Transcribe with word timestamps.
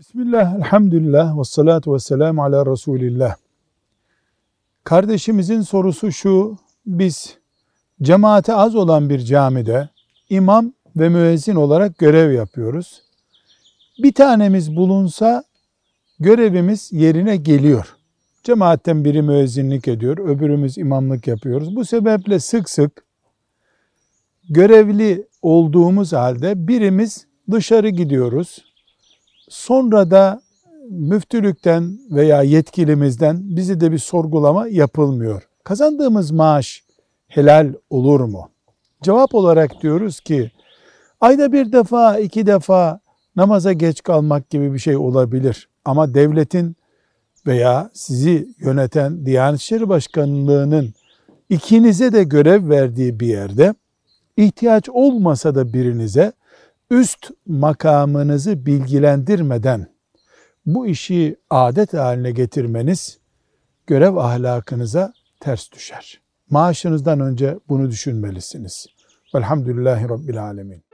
Bismillah, 0.00 0.54
elhamdülillah, 0.54 1.38
ve 1.38 1.44
salatu 1.44 1.94
ve 1.94 1.98
selamu 1.98 2.44
ala 2.44 2.66
Resulillah. 2.66 3.34
Kardeşimizin 4.84 5.60
sorusu 5.60 6.12
şu, 6.12 6.58
biz 6.86 7.38
cemaate 8.02 8.54
az 8.54 8.74
olan 8.74 9.10
bir 9.10 9.18
camide 9.18 9.88
imam 10.30 10.72
ve 10.96 11.08
müezzin 11.08 11.54
olarak 11.54 11.98
görev 11.98 12.32
yapıyoruz. 12.32 13.02
Bir 13.98 14.12
tanemiz 14.12 14.76
bulunsa 14.76 15.44
görevimiz 16.20 16.92
yerine 16.92 17.36
geliyor. 17.36 17.96
Cemaatten 18.42 19.04
biri 19.04 19.22
müezzinlik 19.22 19.88
ediyor, 19.88 20.18
öbürümüz 20.18 20.78
imamlık 20.78 21.26
yapıyoruz. 21.26 21.76
Bu 21.76 21.84
sebeple 21.84 22.38
sık 22.38 22.70
sık 22.70 23.04
görevli 24.50 25.26
olduğumuz 25.42 26.12
halde 26.12 26.68
birimiz 26.68 27.26
dışarı 27.50 27.88
gidiyoruz. 27.88 28.69
Sonra 29.50 30.10
da 30.10 30.42
müftülükten 30.90 31.98
veya 32.10 32.42
yetkilimizden 32.42 33.56
bizi 33.56 33.80
de 33.80 33.92
bir 33.92 33.98
sorgulama 33.98 34.68
yapılmıyor. 34.68 35.48
Kazandığımız 35.64 36.30
maaş 36.30 36.84
helal 37.28 37.74
olur 37.90 38.20
mu? 38.20 38.50
Cevap 39.02 39.34
olarak 39.34 39.82
diyoruz 39.82 40.20
ki 40.20 40.50
ayda 41.20 41.52
bir 41.52 41.72
defa, 41.72 42.18
iki 42.18 42.46
defa 42.46 43.00
namaza 43.36 43.72
geç 43.72 44.02
kalmak 44.02 44.50
gibi 44.50 44.74
bir 44.74 44.78
şey 44.78 44.96
olabilir. 44.96 45.68
Ama 45.84 46.14
devletin 46.14 46.76
veya 47.46 47.90
sizi 47.92 48.48
yöneten 48.58 49.26
Diyanet 49.26 49.60
İşleri 49.60 49.88
Başkanlığı'nın 49.88 50.94
ikinize 51.48 52.12
de 52.12 52.22
görev 52.22 52.68
verdiği 52.68 53.20
bir 53.20 53.26
yerde 53.26 53.74
ihtiyaç 54.36 54.88
olmasa 54.88 55.54
da 55.54 55.72
birinize 55.72 56.32
üst 56.90 57.30
makamınızı 57.46 58.66
bilgilendirmeden 58.66 59.86
bu 60.66 60.86
işi 60.86 61.36
adet 61.50 61.94
haline 61.94 62.30
getirmeniz 62.30 63.18
görev 63.86 64.16
ahlakınıza 64.16 65.12
ters 65.40 65.72
düşer. 65.72 66.20
Maaşınızdan 66.50 67.20
önce 67.20 67.58
bunu 67.68 67.90
düşünmelisiniz. 67.90 68.86
Velhamdülillahi 69.34 70.08
Rabbil 70.08 70.42
Alemin. 70.42 70.84